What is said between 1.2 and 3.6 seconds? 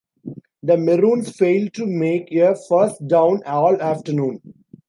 failed to make a first down